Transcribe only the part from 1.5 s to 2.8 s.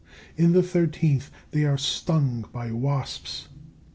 they are stung by